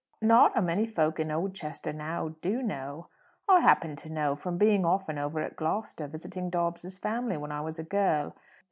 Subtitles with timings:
[0.23, 3.05] "Not a many folks in Oldchester now do know.
[3.47, 7.61] I happened to know from being often over at Gloucester, visiting Dobbs's family, when I
[7.61, 8.33] was a girl.